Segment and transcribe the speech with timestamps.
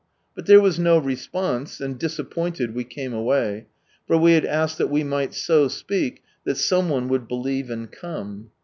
[0.33, 3.67] But there was no response, and disappointed, we came away;
[4.07, 7.91] for we had asked that we might" so speak" that some one would believe, and
[7.91, 8.49] come.